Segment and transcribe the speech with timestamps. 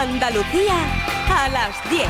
[0.00, 0.76] Andalucía
[1.28, 2.08] a las 10.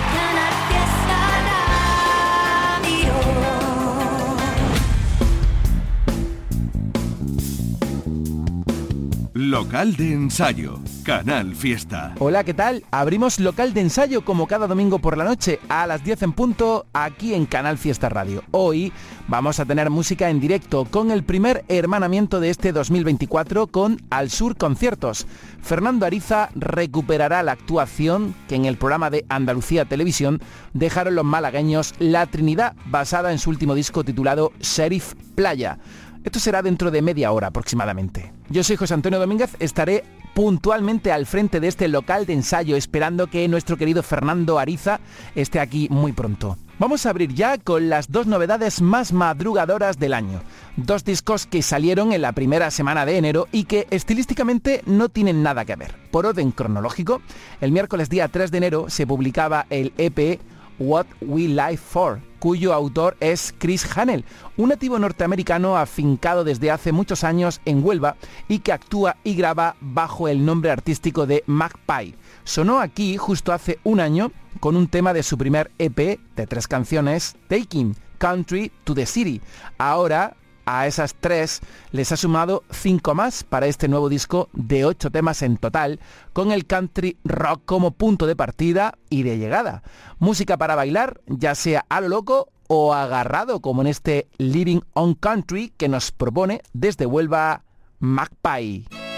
[9.35, 12.15] Local de ensayo, Canal Fiesta.
[12.19, 12.85] Hola, ¿qué tal?
[12.91, 16.87] Abrimos local de ensayo como cada domingo por la noche a las 10 en punto
[16.93, 18.43] aquí en Canal Fiesta Radio.
[18.51, 18.93] Hoy
[19.29, 24.31] vamos a tener música en directo con el primer hermanamiento de este 2024 con Al
[24.31, 25.27] Sur Conciertos.
[25.63, 30.41] Fernando Ariza recuperará la actuación que en el programa de Andalucía Televisión
[30.75, 35.79] dejaron los malagueños La Trinidad basada en su último disco titulado Sheriff Playa.
[36.23, 38.33] Esto será dentro de media hora aproximadamente.
[38.51, 43.27] Yo soy José Antonio Domínguez, estaré puntualmente al frente de este local de ensayo esperando
[43.27, 45.01] que nuestro querido Fernando Ariza
[45.35, 46.59] esté aquí muy pronto.
[46.79, 50.43] Vamos a abrir ya con las dos novedades más madrugadoras del año.
[50.77, 55.43] Dos discos que salieron en la primera semana de enero y que estilísticamente no tienen
[55.43, 55.95] nada que ver.
[56.11, 57.23] Por orden cronológico,
[57.61, 60.41] el miércoles día 3 de enero se publicaba el EP
[60.81, 64.25] What We Live For, cuyo autor es Chris Hanel,
[64.57, 68.17] un nativo norteamericano afincado desde hace muchos años en Huelva
[68.49, 72.15] y que actúa y graba bajo el nombre artístico de Magpie.
[72.45, 76.67] Sonó aquí justo hace un año con un tema de su primer EP de tres
[76.67, 79.43] canciones, Taking Country to the City.
[79.77, 80.35] Ahora
[80.79, 85.43] a esas tres les ha sumado cinco más para este nuevo disco de ocho temas
[85.43, 86.01] en total,
[86.33, 89.83] con el country rock como punto de partida y de llegada.
[90.19, 95.15] Música para bailar, ya sea a lo loco o agarrado, como en este Living on
[95.15, 97.65] Country que nos propone desde Huelva
[97.99, 99.10] Magpie.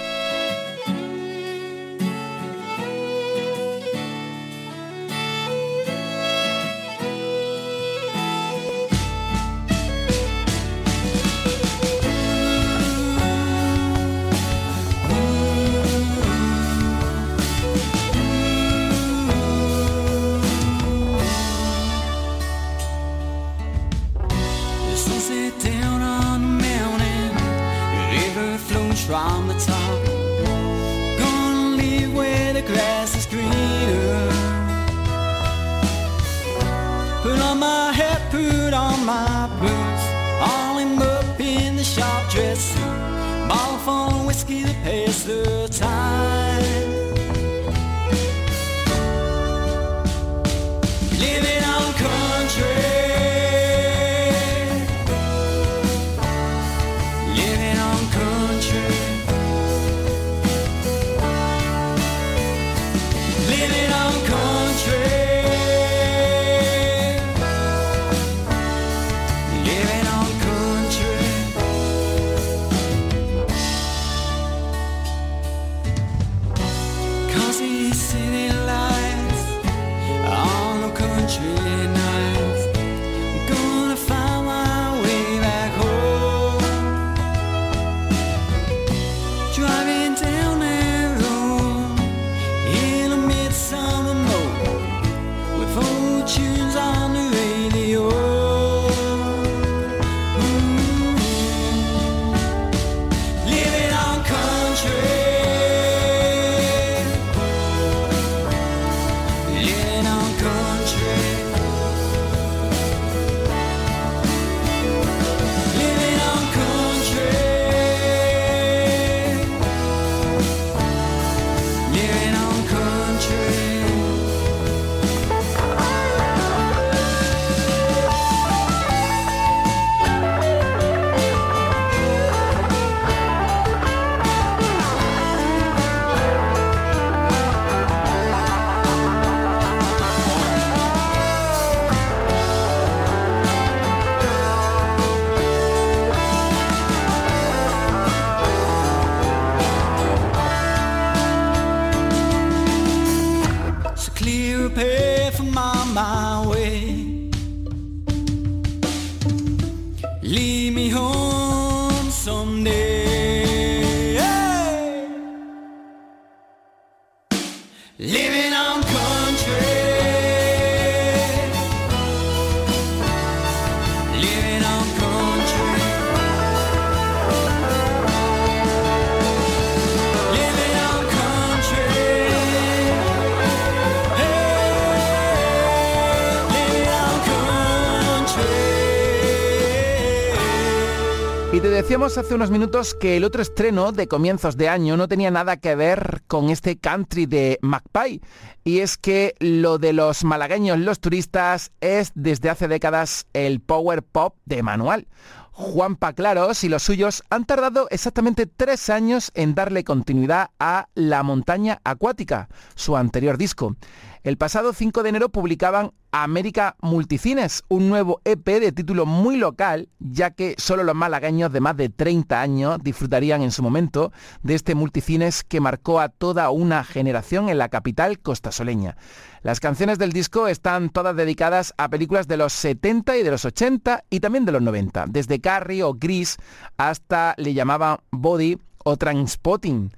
[192.02, 195.76] Hace unos minutos que el otro estreno de comienzos de año no tenía nada que
[195.76, 198.20] ver con este country de Magpie,
[198.64, 204.02] y es que lo de los malagueños, los turistas, es desde hace décadas el power
[204.02, 205.06] pop de manual.
[205.52, 211.22] Juanpa Claros y los suyos han tardado exactamente tres años en darle continuidad a La
[211.22, 213.76] montaña acuática, su anterior disco.
[214.24, 219.88] El pasado 5 de enero publicaban América Multicines, un nuevo EP de título muy local,
[219.98, 224.12] ya que solo los malagueños de más de 30 años disfrutarían en su momento
[224.44, 228.96] de este multicines que marcó a toda una generación en la capital costasoleña.
[229.42, 233.44] Las canciones del disco están todas dedicadas a películas de los 70 y de los
[233.44, 236.36] 80 y también de los 90, desde Carrie o Gris
[236.76, 239.90] hasta le llamaban Body o Transpotting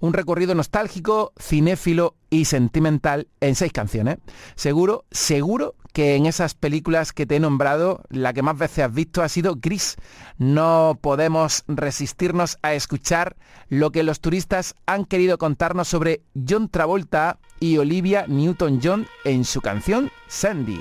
[0.00, 4.18] un recorrido nostálgico, cinéfilo y sentimental en seis canciones.
[4.56, 8.94] Seguro, seguro que en esas películas que te he nombrado, la que más veces has
[8.94, 9.96] visto ha sido Gris.
[10.38, 13.36] No podemos resistirnos a escuchar
[13.68, 19.60] lo que los turistas han querido contarnos sobre John Travolta y Olivia Newton-John en su
[19.60, 20.80] canción Sandy.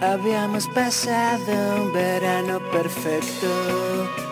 [0.00, 4.25] Habíamos pasado un verano perfecto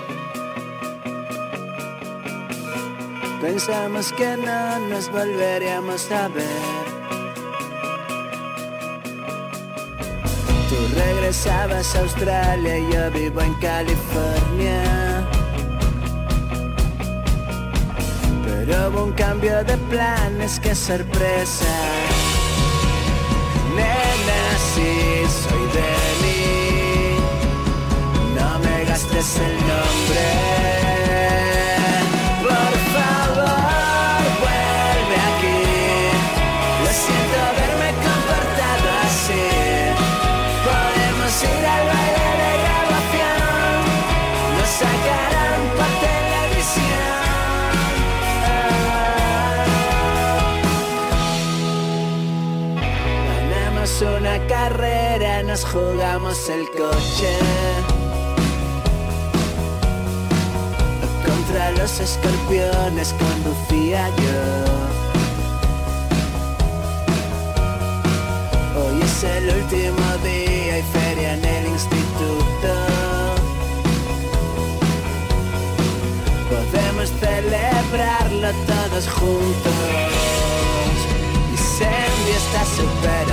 [3.44, 6.84] Pensamos que no nos volveríamos a ver.
[10.70, 14.82] Tú regresabas a Australia yo vivo en California.
[18.46, 21.74] Pero hubo un cambio de planes, qué sorpresa.
[23.76, 24.42] Nena,
[24.72, 24.90] sí,
[25.42, 25.92] soy de
[26.22, 27.18] mí.
[28.38, 30.83] No me gastes el nombre.
[54.48, 57.38] Carrera nos jugamos el coche.
[61.24, 64.40] Contra los escorpiones conducía yo.
[68.80, 72.72] Hoy es el último día y feria en el instituto.
[76.50, 79.72] Podemos celebrarlo todos juntos.
[81.52, 83.23] Y Sandy está súper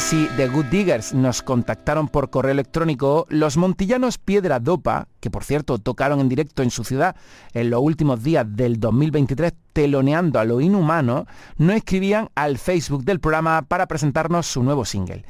[0.10, 5.78] The Good Diggers nos contactaron por correo electrónico, los montillanos Piedra Dopa, que por cierto
[5.78, 7.16] tocaron en directo en su ciudad
[7.54, 13.20] en los últimos días del 2023 teloneando a lo inhumano, no escribían al Facebook del
[13.20, 15.26] programa para presentarnos su nuevo single.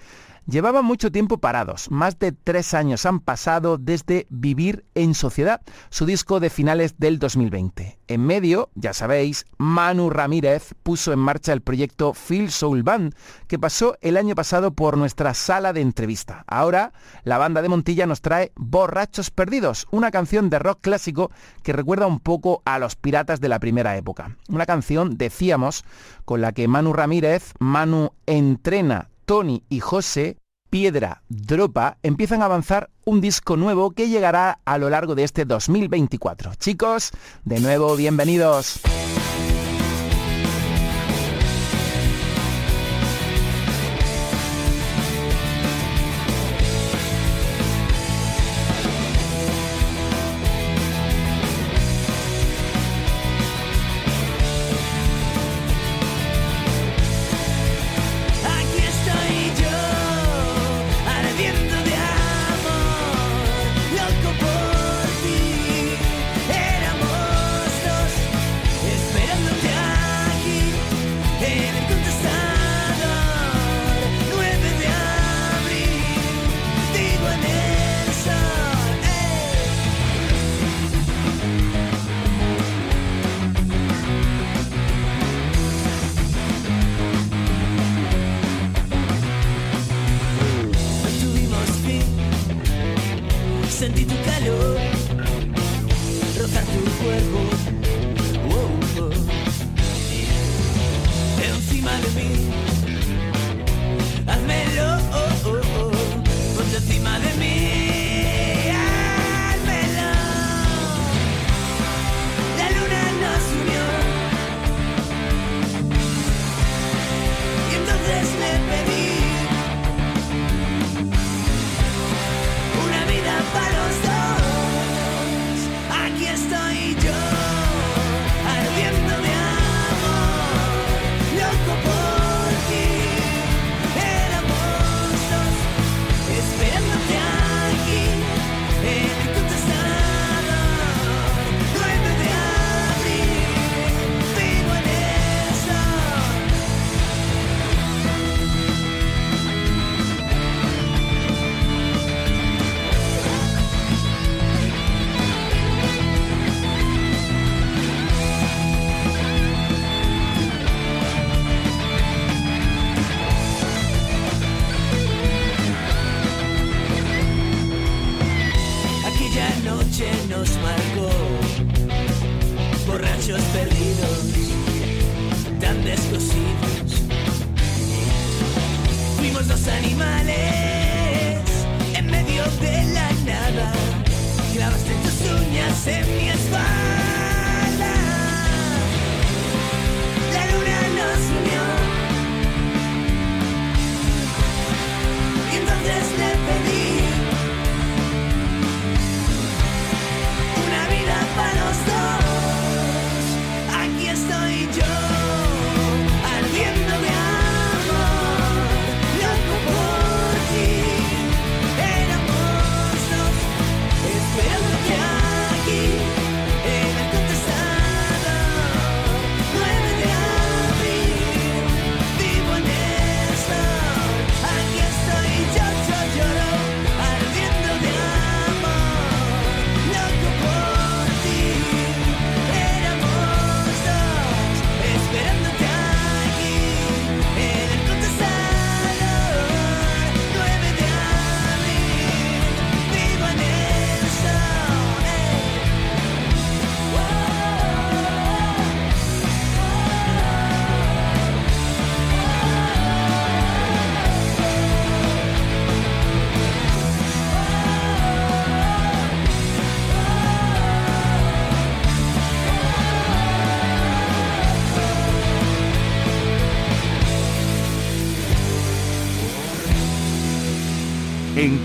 [0.50, 6.08] Llevaban mucho tiempo parados, más de tres años han pasado desde Vivir en Sociedad, su
[6.08, 8.00] disco de finales del 2020.
[8.08, 13.13] En medio, ya sabéis, Manu Ramírez puso en marcha el proyecto Phil Soul Band,
[13.46, 16.46] que pasó el año pasado por nuestra sala de entrevista.
[16.48, 21.29] Ahora, la banda de Montilla nos trae Borrachos Perdidos, una canción de rock clásico
[21.62, 24.36] que recuerda un poco a los piratas de la primera época.
[24.48, 25.86] Una canción, decíamos,
[26.25, 30.38] con la que Manu Ramírez, Manu entrena Tony y José,
[30.71, 35.45] Piedra, Dropa, empiezan a avanzar un disco nuevo que llegará a lo largo de este
[35.45, 36.55] 2024.
[36.55, 37.12] Chicos,
[37.45, 38.81] de nuevo, bienvenidos.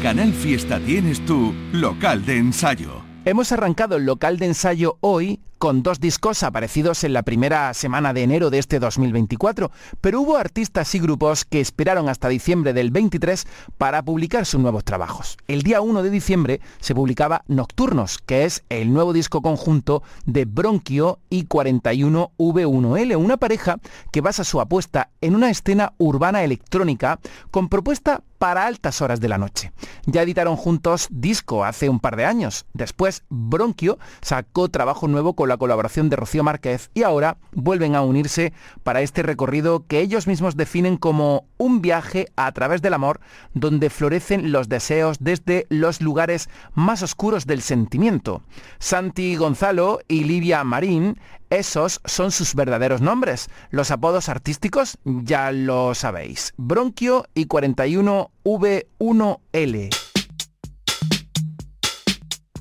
[0.04, 3.00] Canal Fiesta tienes tu local de ensayo.
[3.24, 8.12] Hemos arrancado el local de ensayo hoy con dos discos aparecidos en la primera semana
[8.12, 9.70] de enero de este 2024,
[10.02, 13.46] pero hubo artistas y grupos que esperaron hasta diciembre del 23
[13.78, 15.38] para publicar sus nuevos trabajos.
[15.48, 20.44] El día 1 de diciembre se publicaba Nocturnos, que es el nuevo disco conjunto de
[20.44, 23.78] Bronquio y 41V1L, una pareja
[24.12, 29.28] que basa su apuesta en una escena urbana electrónica con propuesta para altas horas de
[29.30, 29.72] la noche.
[30.04, 32.66] Ya editaron juntos disco hace un par de años.
[32.74, 38.02] Después, Bronquio sacó trabajo nuevo con la colaboración de Rocío Márquez y ahora vuelven a
[38.02, 38.52] unirse
[38.83, 43.20] para este recorrido que ellos mismos definen como un viaje a través del amor
[43.55, 48.42] donde florecen los deseos desde los lugares más oscuros del sentimiento.
[48.79, 53.48] Santi Gonzalo y Livia Marín esos son sus verdaderos nombres.
[53.70, 56.53] Los apodos artísticos ya lo sabéis.
[56.59, 59.88] Bronquio y 41V1L.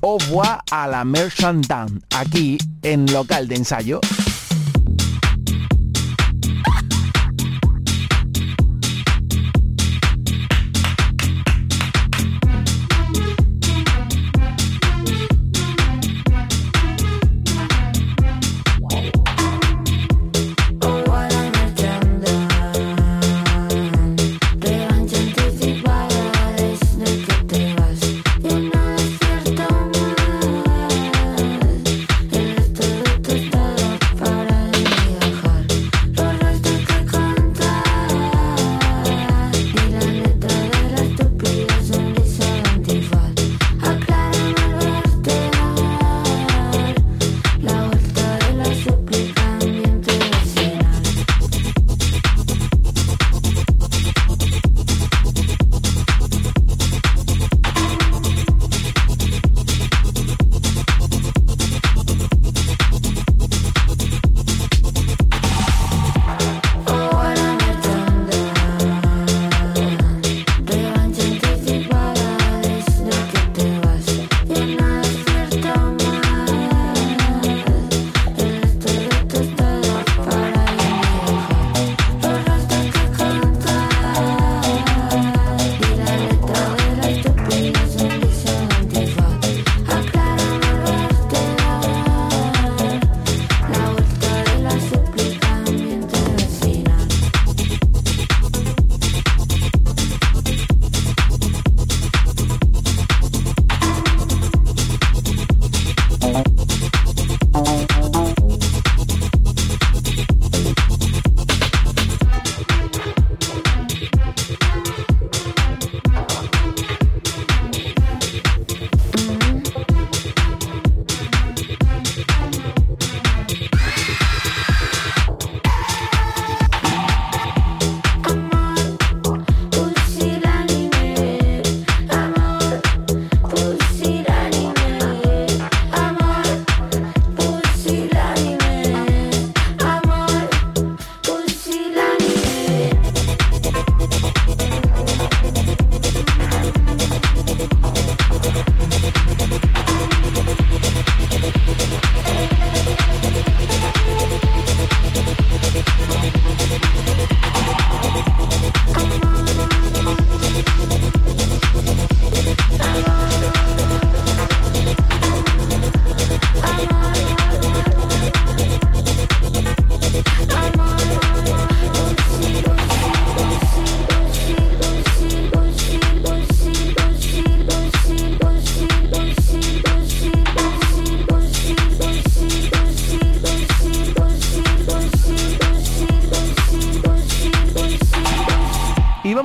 [0.00, 4.00] Au revoir a la Merchant Down, aquí en local de ensayo.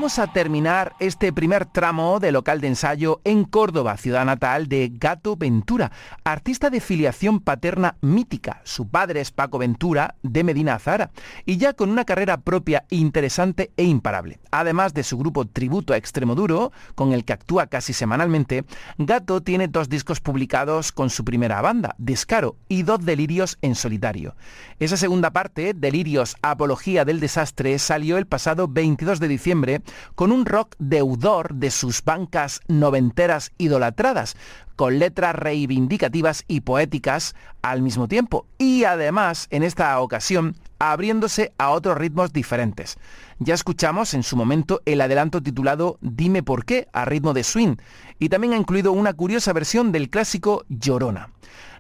[0.10, 4.90] Vamos a terminar este primer tramo de local de ensayo en Córdoba, ciudad natal de
[4.92, 5.92] Gato Ventura,
[6.32, 8.62] artista de filiación paterna mítica.
[8.64, 11.12] Su padre es Paco Ventura de Medina Azara
[11.46, 14.40] y ya con una carrera propia interesante e imparable.
[14.52, 18.66] Además de su grupo Tributo a Extremoduro, con el que actúa casi semanalmente,
[18.98, 24.36] Gato tiene dos discos publicados con su primera banda, Descaro, y dos delirios en solitario.
[24.80, 29.82] Esa segunda parte, Delirios Apología del Desastre, salió el pasado 22 de diciembre
[30.16, 34.36] con un rock deudor de sus bancas noventeras idolatradas,
[34.76, 38.46] con letras reivindicativas y poéticas al mismo tiempo.
[38.58, 42.98] Y además, en esta ocasión, abriéndose a otros ritmos diferentes.
[43.40, 47.76] Ya escuchamos en su momento el adelanto titulado Dime por qué, a ritmo de swing,
[48.18, 51.30] y también ha incluido una curiosa versión del clásico Llorona.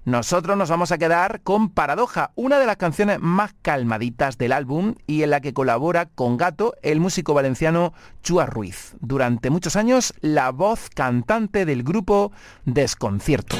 [0.06, 4.96] Nosotros nos vamos a quedar con Paradoja, una de las canciones más calmaditas del álbum
[5.06, 8.96] y en la que colabora con Gato el músico valenciano Chua Ruiz.
[9.02, 12.32] Durante muchos años, la voz cantante del grupo
[12.66, 13.58] Desconcierto.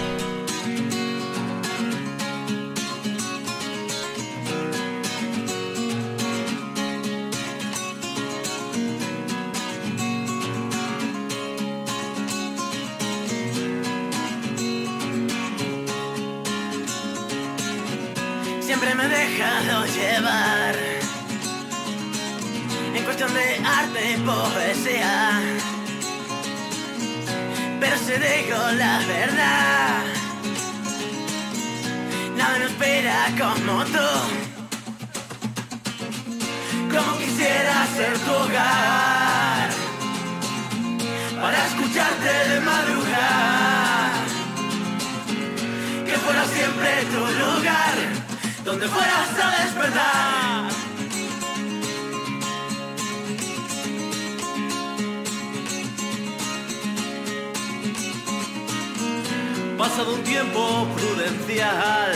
[59.80, 62.12] Pasado un tiempo prudencial,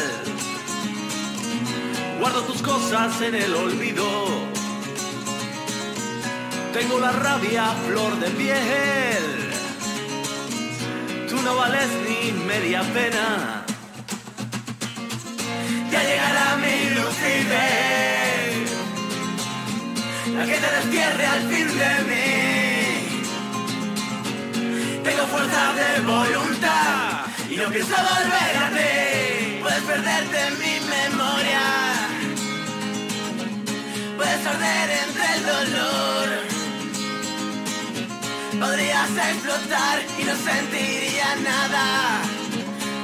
[2.19, 4.05] guardo tus cosas en el olvido.
[6.73, 9.23] Tengo la rabia flor de piel.
[11.29, 13.63] Tú no vales ni media pena.
[15.89, 18.71] Ya llegará mi lucidez,
[20.35, 22.35] la que te despierre al fin de mí.
[25.01, 27.12] Tengo fuerza de voluntad
[27.53, 29.59] y no pienso volver a ti.
[29.61, 31.65] Puedes perderte mi memoria,
[34.17, 36.27] puedes arder entre el dolor.
[38.59, 42.21] Podrías explotar y no sentiría nada,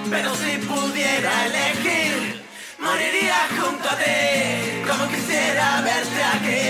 [0.10, 2.44] pero si pudiera elegir
[2.80, 6.66] moriría junto a ti, como quisiera verte aquí,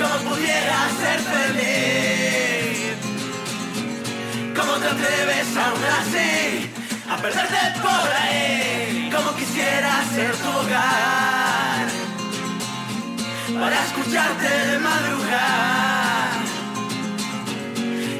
[0.00, 2.15] como pudiera ser feliz,
[4.94, 5.40] te
[6.00, 6.70] así
[7.10, 11.86] a perderte por ahí, como quisiera ser tu hogar,
[13.60, 16.30] para escucharte de madrugada,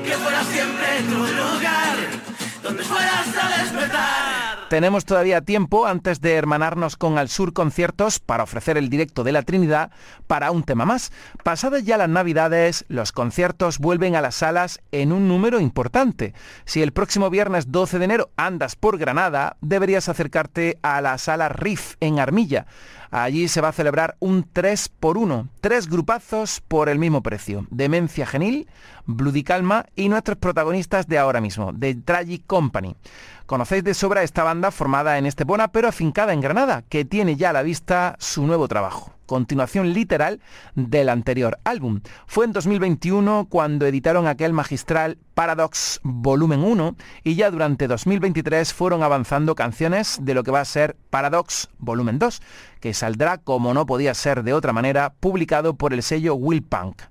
[0.04, 1.96] que fuera siempre tu lugar,
[2.62, 4.55] donde fueras a despertar.
[4.68, 9.30] Tenemos todavía tiempo antes de hermanarnos con Al Sur Conciertos para ofrecer el directo de
[9.30, 9.92] la Trinidad
[10.26, 11.12] para un tema más.
[11.44, 16.34] Pasadas ya las Navidades, los conciertos vuelven a las salas en un número importante.
[16.64, 21.48] Si el próximo viernes 12 de enero andas por Granada, deberías acercarte a la sala
[21.48, 22.66] Riff en Armilla.
[23.10, 27.66] Allí se va a celebrar un 3 por 1, tres grupazos por el mismo precio.
[27.70, 28.68] Demencia Genil,
[29.04, 32.96] Bloody Calma y nuestros protagonistas de ahora mismo, The Tragic Company.
[33.46, 37.50] Conocéis de sobra esta banda formada en Estepona pero afincada en Granada, que tiene ya
[37.50, 39.15] a la vista su nuevo trabajo.
[39.26, 40.40] Continuación literal
[40.74, 42.00] del anterior álbum.
[42.26, 49.02] Fue en 2021 cuando editaron aquel magistral Paradox Volumen 1 y ya durante 2023 fueron
[49.02, 52.40] avanzando canciones de lo que va a ser Paradox Volumen 2,
[52.80, 57.02] que saldrá como no podía ser de otra manera, publicado por el sello Will Punk.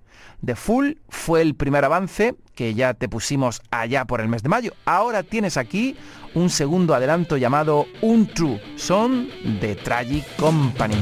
[0.44, 4.50] The Full fue el primer avance que ya te pusimos allá por el mes de
[4.50, 4.74] mayo.
[4.86, 5.96] Ahora tienes aquí
[6.34, 8.62] un segundo adelanto llamado Untrue.
[8.76, 9.28] Son
[9.60, 10.96] de Tragic Company.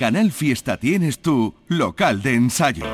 [0.00, 2.86] Canal Fiesta tienes tu local de ensayo.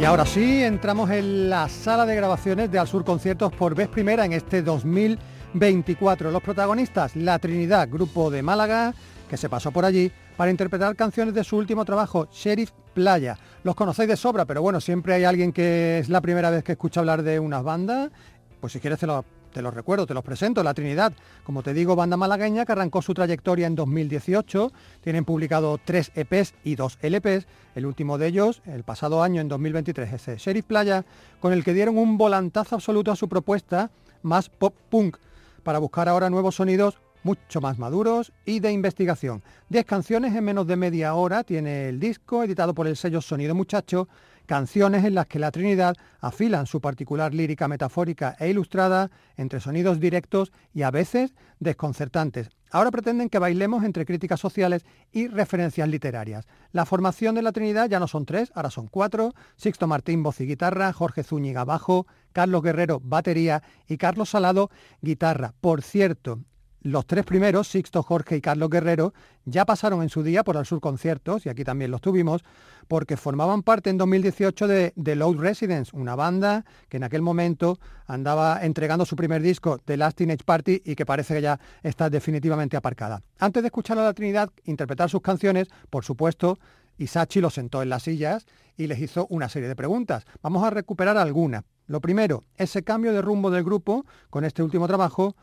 [0.00, 3.88] Y ahora sí, entramos en la sala de grabaciones de Al Sur Conciertos por vez
[3.88, 6.30] primera en este 2024.
[6.30, 8.94] Los protagonistas, La Trinidad, grupo de Málaga,
[9.28, 13.36] que se pasó por allí para interpretar canciones de su último trabajo, Sheriff Playa.
[13.62, 16.72] Los conocéis de sobra, pero bueno, siempre hay alguien que es la primera vez que
[16.72, 18.10] escucha hablar de unas bandas.
[18.58, 19.22] Pues si quieres te lo,
[19.56, 21.14] te los recuerdo, te los presento, La Trinidad.
[21.42, 24.70] Como te digo, banda malagueña que arrancó su trayectoria en 2018.
[25.00, 27.46] Tienen publicado tres EPs y dos LPs.
[27.74, 31.06] El último de ellos, el pasado año, en 2023, ese Sheriff Playa,
[31.40, 33.90] con el que dieron un volantazo absoluto a su propuesta,
[34.20, 35.16] más pop punk,
[35.62, 39.42] para buscar ahora nuevos sonidos mucho más maduros y de investigación.
[39.70, 43.54] Diez canciones en menos de media hora tiene el disco, editado por el sello Sonido
[43.54, 44.06] Muchacho,
[44.46, 50.00] canciones en las que la Trinidad afilan su particular lírica metafórica e ilustrada entre sonidos
[50.00, 52.50] directos y a veces desconcertantes.
[52.70, 56.46] Ahora pretenden que bailemos entre críticas sociales y referencias literarias.
[56.72, 59.34] La formación de la Trinidad ya no son tres, ahora son cuatro.
[59.56, 65.54] Sixto Martín, voz y guitarra, Jorge Zúñiga, bajo, Carlos Guerrero, batería y Carlos Salado, guitarra.
[65.60, 66.40] Por cierto,
[66.86, 69.12] los tres primeros, Sixto, Jorge y Carlos Guerrero,
[69.44, 72.44] ya pasaron en su día por Al Sur Conciertos, y aquí también los tuvimos,
[72.86, 77.80] porque formaban parte en 2018 de The Load Residence, una banda que en aquel momento
[78.06, 82.08] andaba entregando su primer disco, The Last Teenage Party, y que parece que ya está
[82.08, 83.20] definitivamente aparcada.
[83.40, 86.56] Antes de escuchar a la Trinidad interpretar sus canciones, por supuesto,
[86.98, 88.46] Isachi los sentó en las sillas
[88.76, 90.24] y les hizo una serie de preguntas.
[90.40, 91.64] Vamos a recuperar algunas.
[91.88, 95.34] Lo primero, ese cambio de rumbo del grupo con este último trabajo,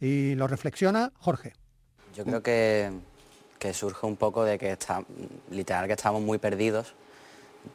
[0.00, 1.54] y lo reflexiona Jorge.
[2.14, 2.92] Yo creo que,
[3.72, 5.02] surge un poco de que está,
[5.50, 6.94] literal que estamos muy perdidos.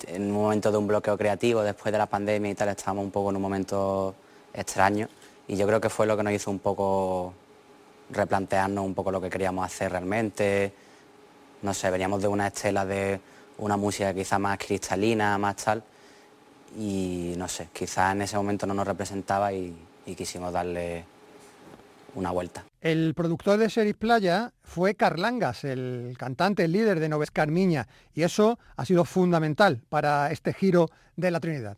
[0.07, 3.11] En un momento de un bloqueo creativo, después de la pandemia y tal, estábamos un
[3.11, 4.15] poco en un momento
[4.53, 5.07] extraño.
[5.47, 7.33] Y yo creo que fue lo que nos hizo un poco
[8.09, 10.73] replantearnos un poco lo que queríamos hacer realmente.
[11.61, 13.19] No sé, veníamos de una estela de
[13.57, 15.83] una música quizá más cristalina, más tal.
[16.77, 19.75] Y no sé, quizás en ese momento no nos representaba y
[20.17, 21.05] quisimos darle
[22.15, 22.63] una vuelta.
[22.81, 28.23] El productor de Sheriff Playa fue Carlangas, el cantante, el líder de Noves Carmiña, y
[28.23, 31.77] eso ha sido fundamental para este giro de la Trinidad.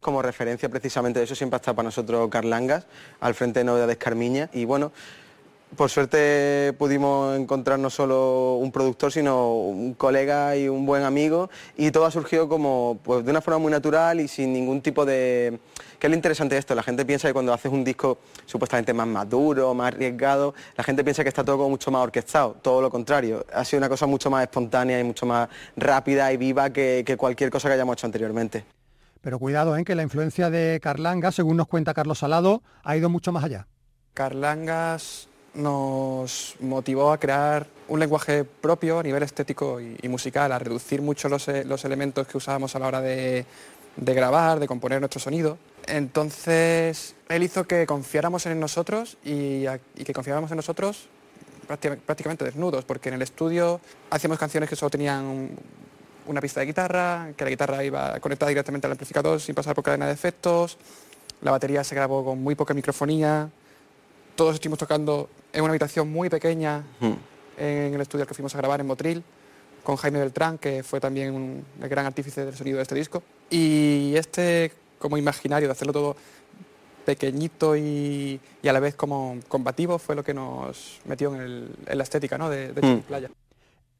[0.00, 2.86] Como referencia precisamente de eso siempre ha estado para nosotros Carlangas,
[3.20, 4.92] al frente de Novedades Carmiña, y bueno,
[5.76, 11.50] por suerte pudimos encontrar no solo un productor, sino un colega y un buen amigo,
[11.76, 15.04] y todo ha surgido como pues, de una forma muy natural y sin ningún tipo
[15.04, 15.58] de...
[15.98, 16.74] ¿Qué es lo interesante de esto?
[16.76, 21.02] La gente piensa que cuando haces un disco supuestamente más maduro, más arriesgado, la gente
[21.02, 23.44] piensa que está todo como mucho más orquestado, todo lo contrario.
[23.52, 27.16] Ha sido una cosa mucho más espontánea y mucho más rápida y viva que, que
[27.16, 28.64] cualquier cosa que hayamos hecho anteriormente.
[29.20, 29.84] Pero cuidado, ¿eh?
[29.84, 33.66] que la influencia de Carlangas, según nos cuenta Carlos Salado, ha ido mucho más allá.
[34.14, 40.58] Carlangas nos motivó a crear un lenguaje propio a nivel estético y, y musical, a
[40.60, 43.44] reducir mucho los, los, elementos que usábamos a la hora de,
[43.96, 45.58] de, grabar, de componer nuestro sonido.
[45.88, 51.08] Entonces, él hizo que confiáramos en nosotros y, a, y que confiáramos en nosotros
[51.66, 55.58] prácticamente, prácticamente desnudos, porque en el estudio hacíamos canciones que solo tenían un,
[56.26, 59.84] una pista de guitarra, que la guitarra iba conectada directamente al amplificador sin pasar por
[59.84, 60.78] cadena de efectos,
[61.40, 63.50] la batería se grabó con muy poca microfonía,
[64.36, 66.84] todos estuvimos tocando en una habitación muy pequeña
[67.56, 69.22] en el estudio al que fuimos a grabar en Motril,
[69.82, 73.22] con Jaime Beltrán, que fue también un, el gran artífice del sonido de este disco.
[73.50, 76.16] Y este como imaginario de hacerlo todo
[77.04, 81.70] pequeñito y, y a la vez como combativo fue lo que nos metió en, el-
[81.86, 82.50] en la estética ¿no?
[82.50, 83.00] de, de Hmm.
[83.00, 83.30] Playa.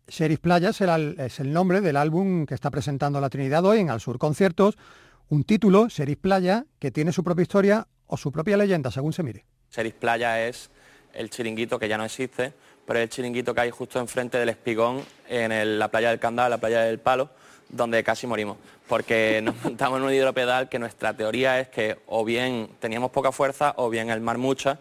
[0.08, 3.80] Sheriff Playa es el, es el nombre del álbum que está presentando la Trinidad hoy
[3.80, 4.76] en Al Sur Conciertos,
[5.28, 9.22] un título, Sheriff Playa, que tiene su propia historia o su propia leyenda, según se
[9.22, 9.44] mire.
[9.70, 10.70] Sheriff Playa es
[11.12, 12.54] el chiringuito que ya no existe,
[12.86, 16.18] pero es el chiringuito que hay justo enfrente del Espigón, en el- la playa del
[16.18, 17.28] Candal, la playa del Palo,
[17.68, 18.56] donde casi morimos.
[18.88, 23.32] Porque nos montamos en un hidropedal que nuestra teoría es que o bien teníamos poca
[23.32, 24.78] fuerza o bien el mar mucha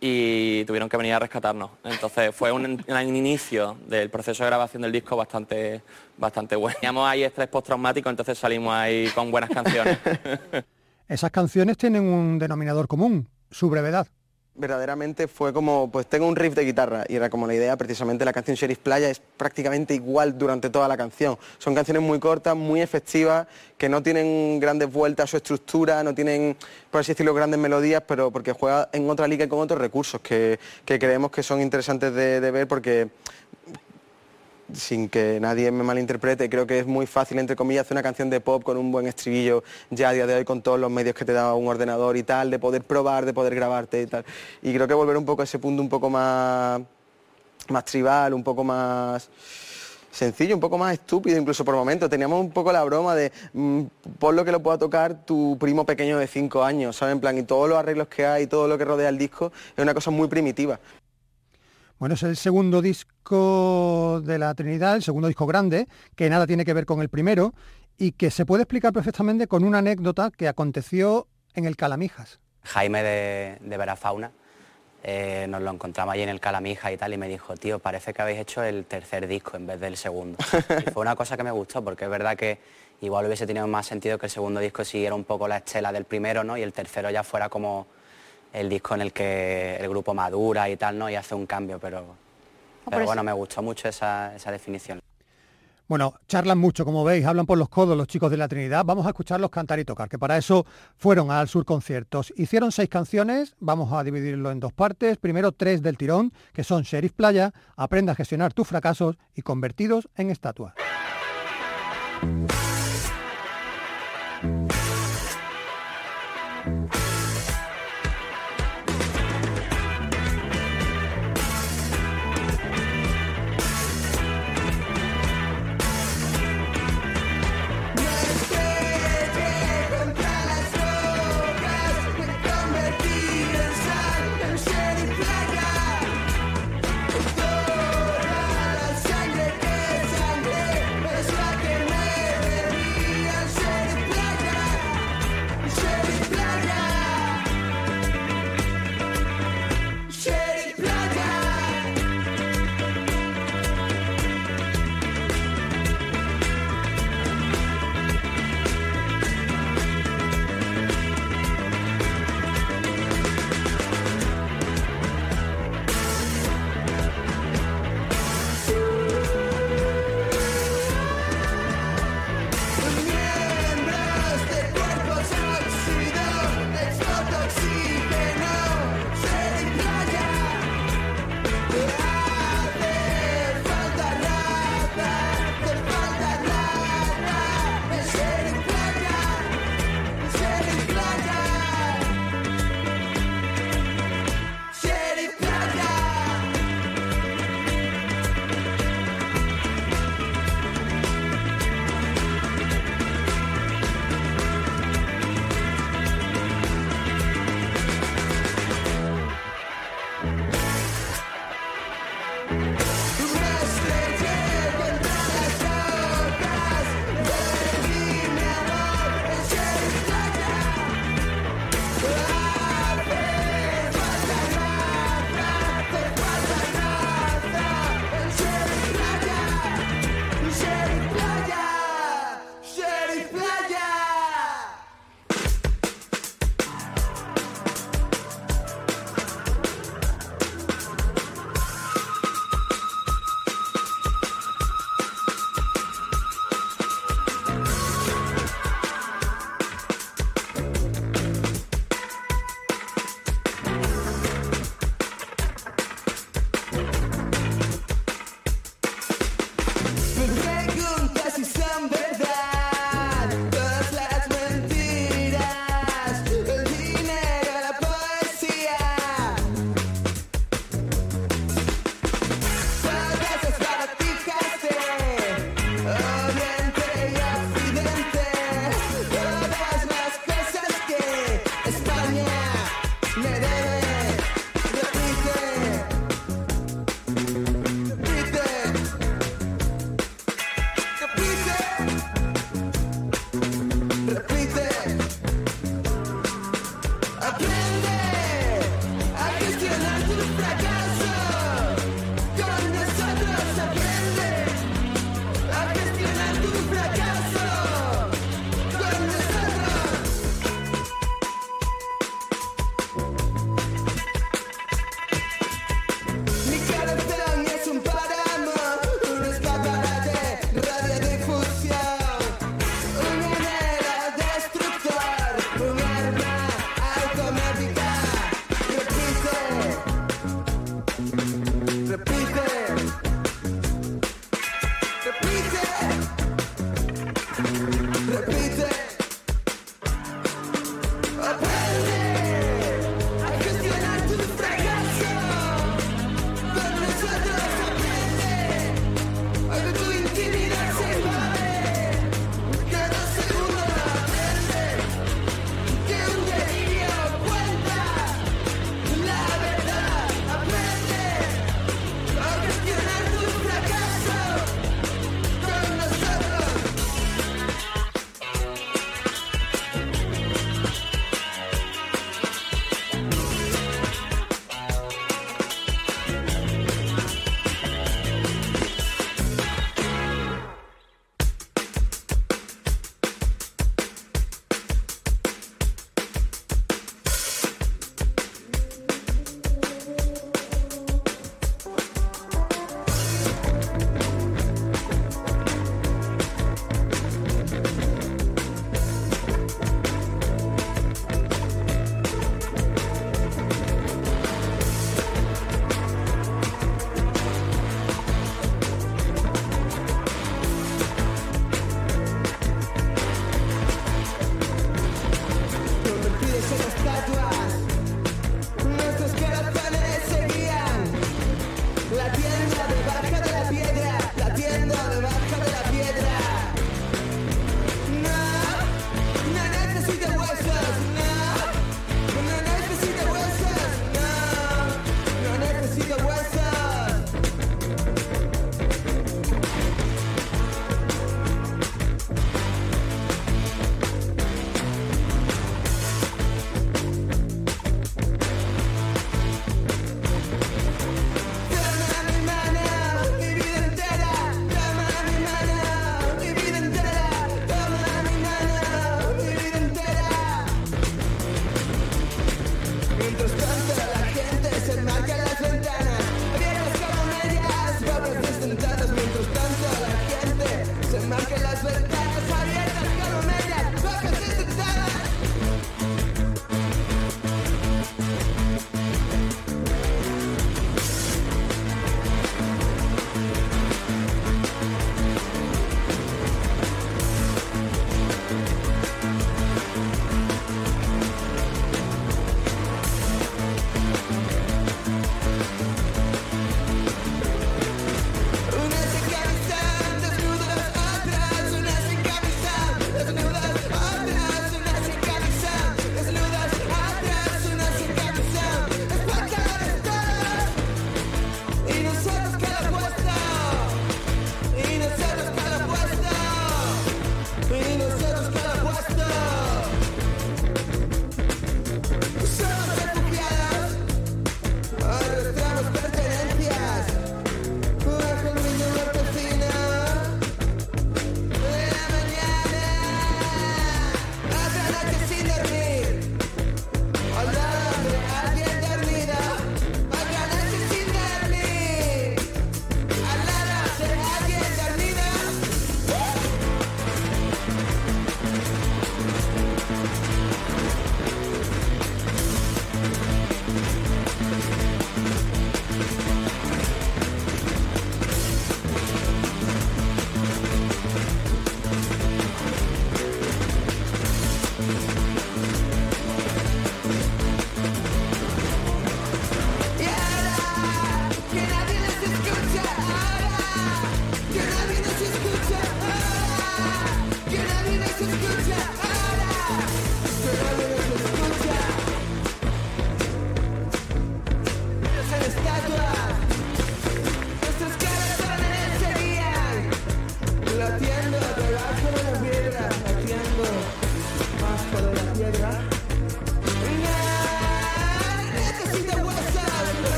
[0.00, 1.70] y tuvieron que venir a rescatarnos.
[1.82, 5.82] Entonces fue un, inicio del proceso de grabación del disco bastante,
[6.18, 6.76] bastante bueno.
[6.78, 9.98] Teníamos ahí estrés postraumático, entonces salimos ahí con buenas canciones.
[11.08, 14.06] Esas canciones tienen un denominador común, su brevedad.
[14.56, 18.24] Verdaderamente fue como, pues tengo un riff de guitarra y era como la idea, precisamente
[18.24, 21.36] la canción Sheriff Playa es prácticamente igual durante toda la canción.
[21.58, 23.46] Son canciones muy cortas, muy efectivas,
[23.76, 26.56] que no tienen grandes vueltas a su estructura, no tienen,
[26.90, 30.20] por así decirlo, grandes melodías, pero porque juega en otra liga y con otros recursos
[30.20, 33.08] que, creemos que son interesantes de ver porque
[34.74, 38.30] sin que nadie me malinterprete, creo que es muy fácil, entre comillas, hacer una canción
[38.30, 41.14] de pop con un buen estribillo ya a día de hoy con todos los medios
[41.14, 44.24] que te da un ordenador y tal, de poder probar, de poder grabarte y tal.
[44.62, 46.80] Y creo que volver un poco a ese punto un poco más,
[47.68, 49.28] más tribal, un poco más
[50.10, 52.08] sencillo, un poco más estúpido incluso por momentos.
[52.08, 53.82] Teníamos un poco la broma de mm,
[54.18, 57.14] por lo que lo pueda tocar tu primo pequeño de 5 años, ¿sabes?
[57.14, 59.82] En plan, y todos los arreglos que hay, todo lo que rodea el disco, es
[59.82, 60.78] una cosa muy primitiva.
[61.98, 65.86] Bueno, es el segundo disco de la Trinidad, el segundo disco grande,
[66.16, 67.54] que nada tiene que ver con el primero
[67.96, 72.40] y que se puede explicar perfectamente con una anécdota que aconteció en el Calamijas.
[72.64, 74.32] Jaime de, de Verafauna,
[75.06, 78.12] eh, nos lo encontramos allí en el Calamija y tal, y me dijo, tío, parece
[78.12, 80.38] que habéis hecho el tercer disco en vez del segundo.
[80.86, 82.58] y fue una cosa que me gustó, porque es verdad que
[83.02, 86.04] igual hubiese tenido más sentido que el segundo disco siguiera un poco la estela del
[86.04, 86.56] primero, ¿no?
[86.56, 87.86] Y el tercero ya fuera como
[88.54, 91.10] el disco en el que el grupo madura y tal, ¿no?
[91.10, 92.04] Y hace un cambio, pero,
[92.84, 95.00] pero eso- bueno, me gustó mucho esa, esa definición.
[95.86, 98.86] Bueno, charlan mucho, como veis, hablan por los codos los chicos de la Trinidad.
[98.86, 100.64] Vamos a escucharlos cantar y tocar, que para eso
[100.96, 102.32] fueron al Sur Conciertos.
[102.36, 105.18] Hicieron seis canciones, vamos a dividirlo en dos partes.
[105.18, 110.08] Primero tres del tirón, que son Sheriff Playa, Aprenda a gestionar tus fracasos y Convertidos
[110.16, 110.72] en estatuas.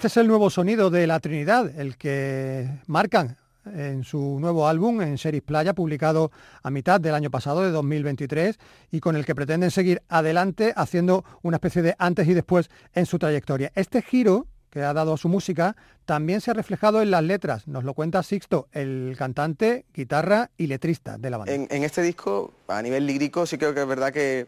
[0.00, 3.36] Este es el nuevo sonido de La Trinidad, el que marcan
[3.66, 6.32] en su nuevo álbum, en Series Playa, publicado
[6.62, 8.58] a mitad del año pasado, de 2023,
[8.92, 13.04] y con el que pretenden seguir adelante haciendo una especie de antes y después en
[13.04, 13.72] su trayectoria.
[13.74, 15.76] Este giro que ha dado a su música
[16.06, 17.68] también se ha reflejado en las letras.
[17.68, 21.52] Nos lo cuenta Sixto, el cantante, guitarra y letrista de la banda.
[21.52, 24.46] En, en este disco, a nivel lírico, sí creo que es verdad que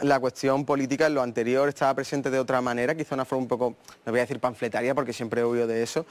[0.00, 3.48] la cuestión política en lo anterior estaba presente de otra manera, quizá una forma un
[3.48, 6.06] poco, no voy a decir panfletaria porque siempre oído de eso,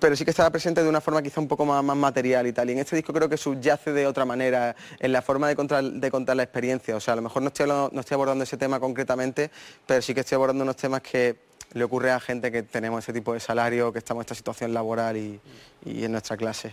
[0.00, 2.70] pero sí que estaba presente de una forma quizá un poco más, material y tal.
[2.70, 5.84] Y en este disco creo que subyace de otra manera en la forma de contar,
[5.84, 6.96] de contar la experiencia.
[6.96, 9.50] O sea, a lo mejor no estoy, no estoy abordando ese tema concretamente,
[9.86, 11.36] pero sí que estoy abordando unos temas que
[11.72, 14.74] le ocurre a gente que tenemos ese tipo de salario, que estamos en esta situación
[14.74, 15.40] laboral y,
[15.84, 16.72] y en nuestra clase.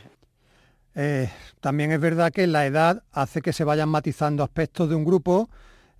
[0.96, 1.30] Eh,
[1.62, 5.50] también es verdad que la edad hace que se vayan matizando aspectos de un grupo,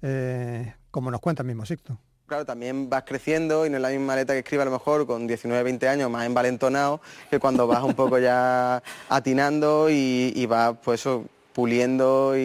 [0.02, 1.98] eh, como nos cuenta el mismo Sixto.
[2.28, 5.08] Claro, también vas creciendo y no es la misma letra que escribe a lo mejor
[5.08, 10.46] con 19, 20 años más envalentonado que cuando vas un poco ya atinando y, y
[10.46, 12.40] vas pues eso, puliendo y,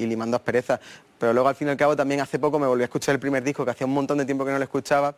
[0.00, 0.78] y limando asperezas.
[1.18, 3.20] Pero luego al fin y al cabo también hace poco me volví a escuchar el
[3.20, 5.14] primer disco que hacía un montón de tiempo que no lo escuchaba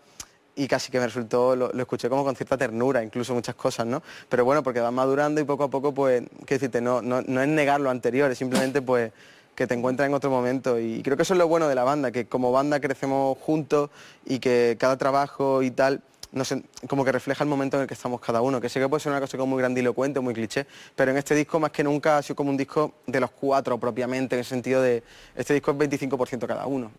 [0.59, 3.87] y casi que me resultó, lo, lo escuché como con cierta ternura, incluso muchas cosas,
[3.87, 4.03] ¿no?
[4.29, 7.41] Pero bueno, porque vas madurando y poco a poco, pues, qué decirte, no, no, no
[7.41, 9.12] es negar lo anterior, es simplemente pues
[9.59, 11.83] que te encuentras en otro momento y creo que eso es lo bueno de la
[11.83, 13.91] banda, que como banda crecemos juntos
[14.25, 16.01] y que cada trabajo y tal
[16.31, 18.79] no sé, como que refleja el momento en el que estamos cada uno, que sé
[18.79, 21.73] que puede ser una cosa como muy grandilocuente, muy cliché, pero en este disco más
[21.73, 25.03] que nunca ha sido como un disco de los cuatro propiamente, en el sentido de,
[25.35, 26.93] este disco es 25% cada uno.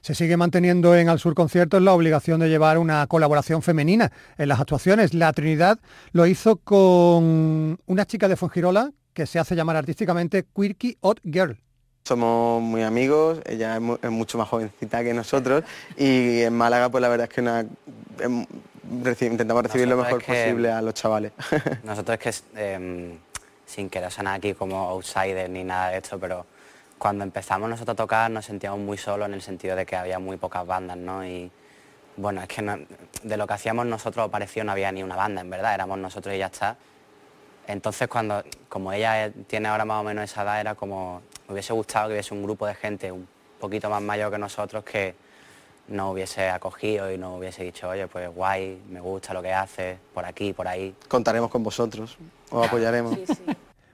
[0.00, 4.48] Se sigue manteniendo en Al Sur Conciertos la obligación de llevar una colaboración femenina en
[4.48, 5.12] las actuaciones.
[5.12, 5.80] La Trinidad
[6.12, 11.65] lo hizo con una chica de Fongirola que se hace llamar artísticamente Quirky Odd Girl.
[12.16, 15.64] Somos muy amigos, ella es, mu- es mucho más jovencita que nosotros
[15.96, 17.66] y en Málaga pues la verdad es que una,
[18.20, 18.46] em,
[19.02, 21.32] reci- intentamos recibir lo mejor es que- posible a los chavales.
[21.82, 23.18] Nosotros es que, em,
[23.66, 26.46] sin querer sonar aquí como outsider ni nada de esto, pero
[26.96, 30.20] cuando empezamos nosotros a tocar nos sentíamos muy solos en el sentido de que había
[30.20, 31.26] muy pocas bandas, ¿no?
[31.26, 31.50] Y
[32.16, 32.78] bueno, es que no-
[33.24, 36.32] de lo que hacíamos nosotros parecía no había ni una banda, en verdad, éramos nosotros
[36.36, 36.76] y ya está.
[37.66, 41.72] Entonces cuando, como ella tiene ahora más o menos esa edad, era como, me hubiese
[41.72, 43.26] gustado que hubiese un grupo de gente un
[43.60, 45.14] poquito más mayor que nosotros que
[45.88, 49.98] nos hubiese acogido y nos hubiese dicho, oye, pues guay, me gusta lo que haces,
[50.12, 50.94] por aquí, por ahí.
[51.08, 52.16] Contaremos con vosotros,
[52.50, 53.16] os apoyaremos.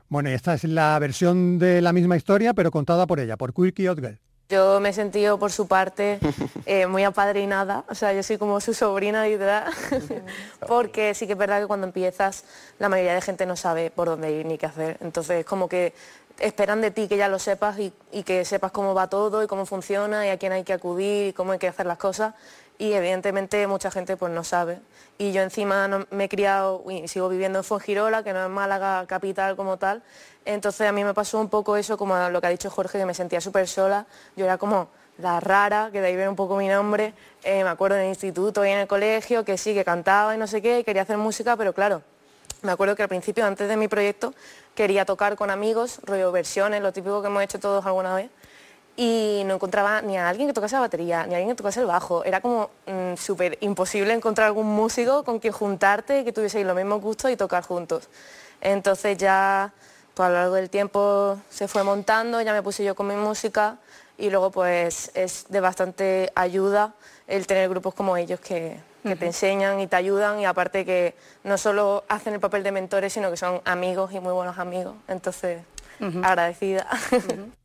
[0.09, 3.55] Bueno, y esta es la versión de la misma historia, pero contada por ella, por
[3.55, 4.19] Quirky Girl.
[4.53, 6.19] Yo me he sentido por su parte
[6.67, 9.73] eh, muy apadrinada, o sea, yo soy como su sobrina literal,
[10.69, 12.45] porque sí que es verdad que cuando empiezas
[12.79, 15.71] la mayoría de gente no sabe por dónde ir ni qué hacer, entonces es como
[15.71, 15.95] que
[16.39, 19.47] esperan de ti que ya lo sepas y, y que sepas cómo va todo y
[19.47, 22.35] cómo funciona y a quién hay que acudir y cómo hay que hacer las cosas
[22.83, 24.81] y evidentemente mucha gente pues no sabe.
[25.17, 28.51] Y yo encima no- me he criado y sigo viviendo en Fongirola, que no es
[28.51, 30.03] Málaga capital como tal,
[30.45, 33.07] entonces a mí me pasó un poco eso, como lo que ha dicho Jorge, que
[33.07, 36.57] me sentía súper sola, yo era como la rara, que de ahí viene un poco
[36.57, 37.15] mi nombre,
[37.45, 40.39] Eh, me acuerdo en el instituto y en el colegio, que sí, que cantaba y
[40.39, 42.03] no sé qué, y quería hacer música, pero claro,
[42.63, 44.35] me acuerdo que al principio, antes de mi proyecto,
[44.75, 48.29] quería tocar con amigos, rollo versiones, lo típico que hemos hecho todos alguna vez,
[48.97, 51.81] y no encontraba ni a alguien que tocase la batería, ni a alguien que tocase
[51.81, 52.25] el bajo.
[52.25, 57.01] Era como mm, súper imposible encontrar algún músico con quien juntarte, que tuvieseis los mismos
[57.01, 58.09] gustos y tocar juntos.
[58.61, 59.73] Entonces ya
[60.15, 63.15] pues, a lo largo del tiempo se fue montando, ya me puse yo con mi
[63.15, 63.79] música
[64.19, 66.95] y luego pues es de bastante ayuda
[67.27, 71.15] el tener grupos como ellos que, que te enseñan y te ayudan y aparte que
[71.45, 74.95] no solo hacen el papel de mentores, sino que son amigos y muy buenos amigos.
[75.09, 75.63] Entonces,
[76.23, 76.87] agradecida.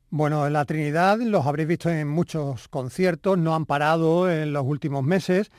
[0.09, 5.03] Bueno, la Trinidad los habréis visto en muchos conciertos, no han parado en los últimos
[5.03, 5.51] meses,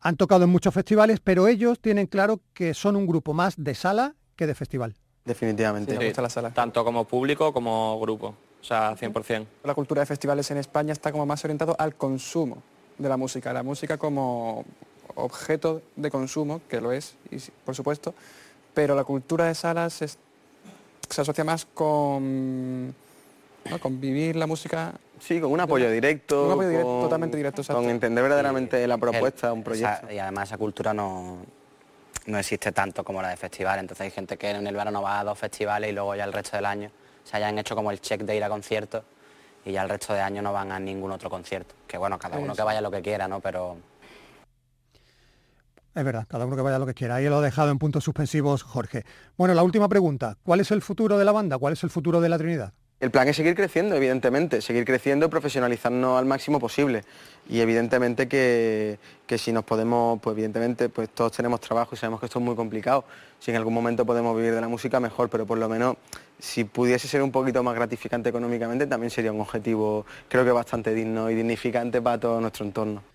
[0.00, 3.74] han tocado en muchos festivales, pero ellos tienen claro que son un grupo más de
[3.74, 4.94] sala que de festival.
[5.24, 5.92] Definitivamente.
[5.92, 6.12] Sí,
[6.54, 8.34] Tanto como público como grupo.
[8.60, 9.46] O sea, 100%.
[9.64, 12.62] La cultura de festivales en España está como más orientado al consumo
[12.98, 14.64] de la música, la música como
[15.16, 18.14] objeto de consumo, que lo es, y por supuesto,
[18.72, 20.18] pero la cultura de salas es-
[21.10, 22.94] se asocia más con,
[23.70, 23.78] ¿no?
[23.78, 24.92] con vivir la música.
[25.20, 26.46] Sí, con un apoyo directo.
[26.46, 27.80] Un apoyo directo, con- totalmente directo, exacto.
[27.82, 30.12] Con entender verdaderamente la propuesta, un Esa- proyecto.
[30.12, 31.38] y además esa cultura no,
[32.26, 33.78] no existe tanto como la de festival.
[33.78, 36.32] Entonces hay gente que en el verano va a dos festivales y luego ya el
[36.32, 36.90] resto del año
[37.24, 39.04] se hayan hecho como el check de ir a conciertos
[39.64, 41.74] y ya el resto de año no van a ningún otro concierto.
[41.86, 43.38] Que bueno, cada uno que vaya lo que quiera, ¿no?
[43.38, 43.76] Pero
[45.94, 47.16] Es verdad, cada uno que vaya a lo que quiera.
[47.16, 49.04] Ahí lo ha dejado en puntos suspensivos Jorge.
[49.36, 50.36] Bueno, la última pregunta.
[50.42, 51.58] ¿Cuál es el futuro de la banda?
[51.58, 52.72] ¿Cuál es el futuro de la Trinidad?
[53.02, 57.02] El plan es seguir creciendo, evidentemente, seguir creciendo y profesionalizarnos al máximo posible.
[57.48, 62.20] Y evidentemente que, que si nos podemos, pues evidentemente, pues todos tenemos trabajo y sabemos
[62.20, 63.04] que esto es muy complicado.
[63.40, 65.96] Si en algún momento podemos vivir de la música, mejor, pero por lo menos
[66.38, 70.94] si pudiese ser un poquito más gratificante económicamente, también sería un objetivo, creo que bastante
[70.94, 73.11] digno y dignificante para todo nuestro entorno.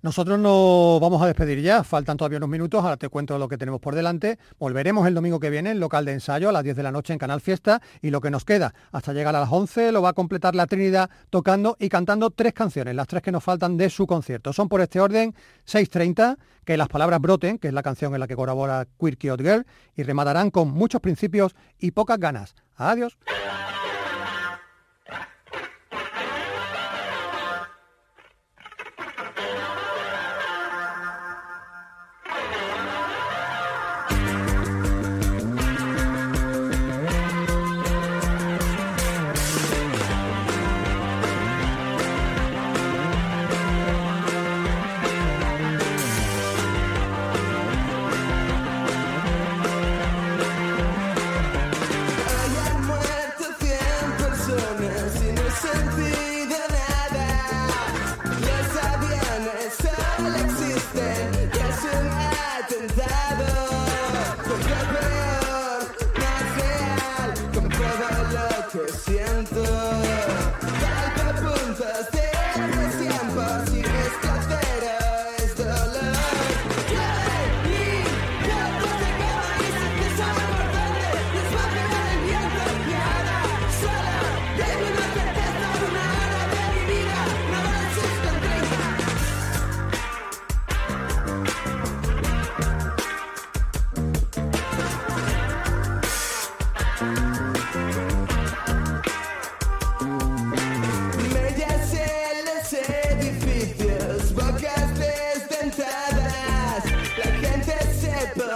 [0.00, 3.58] Nosotros nos vamos a despedir ya, faltan todavía unos minutos, ahora te cuento lo que
[3.58, 4.38] tenemos por delante.
[4.58, 7.12] Volveremos el domingo que viene en local de ensayo a las 10 de la noche
[7.12, 10.10] en Canal Fiesta y lo que nos queda hasta llegar a las 11 lo va
[10.10, 13.90] a completar la Trinidad tocando y cantando tres canciones, las tres que nos faltan de
[13.90, 14.52] su concierto.
[14.52, 15.34] Son por este orden
[15.66, 19.40] 6.30, que las palabras broten, que es la canción en la que colabora Queer Kid
[19.40, 22.54] Girl, y rematarán con muchos principios y pocas ganas.
[22.76, 23.18] Adiós.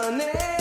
[0.02, 0.51] Se pone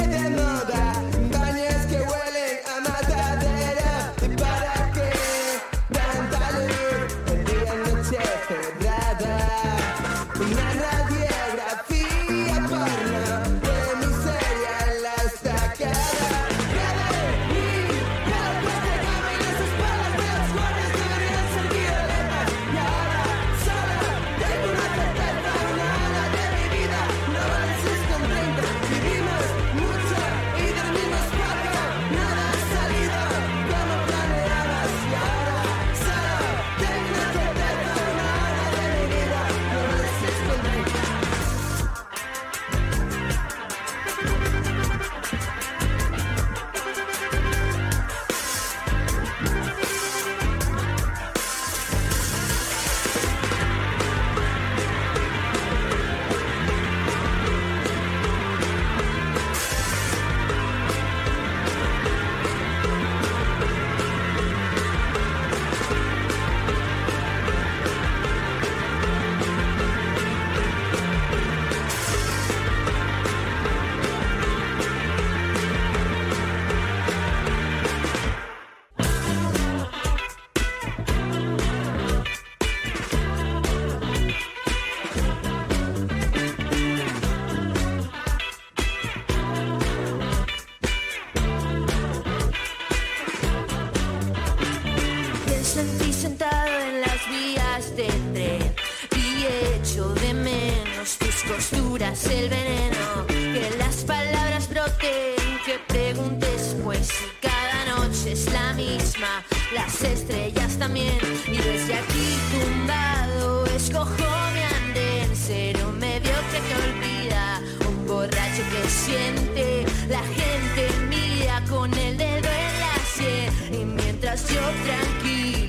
[111.71, 119.85] desde aquí tumbado escojo mi andén, ser un mediocre que olvida, un borracho que siente,
[120.09, 123.81] la gente mira con el dedo en la sien.
[123.81, 125.60] Y mientras yo tranquilo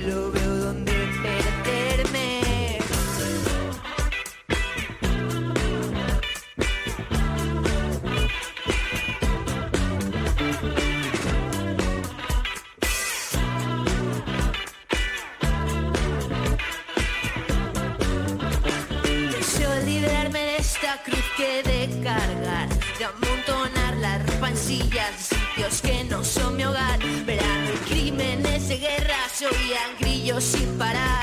[29.45, 31.22] oían grillos sin parar,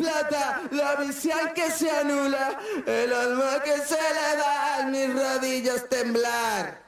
[0.00, 6.82] la visión que se anula, el alma que se le da, mis rodillas temblar.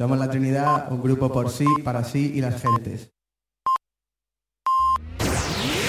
[0.00, 3.12] Somos la Trinidad, un grupo por sí, para sí y las gentes.